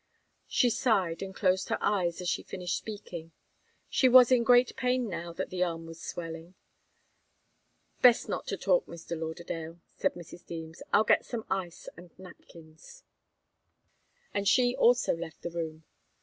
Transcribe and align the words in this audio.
She 0.47 0.71
sighed 0.71 1.21
and 1.21 1.35
closed 1.35 1.69
her 1.69 1.77
eyes, 1.79 2.21
as 2.21 2.27
she 2.27 2.41
finished 2.41 2.75
speaking. 2.75 3.33
She 3.87 4.09
was 4.09 4.31
in 4.31 4.41
great 4.43 4.75
pain 4.75 5.07
now 5.07 5.31
that 5.33 5.51
the 5.51 5.61
arm 5.61 5.85
was 5.85 6.01
swelling. 6.01 6.55
"Best 8.01 8.27
not 8.27 8.47
talk, 8.47 8.87
Mr. 8.87 9.15
Lauderdale," 9.15 9.79
said 9.95 10.15
Mrs. 10.15 10.43
Deems. 10.43 10.81
"I'll 10.91 11.03
get 11.03 11.23
some 11.23 11.45
ice 11.51 11.87
and 11.95 12.09
napkins." 12.17 13.03
And 14.33 14.47
she 14.47 14.75
also 14.75 15.15
left 15.15 15.43
the 15.43 15.51
room. 15.51 15.83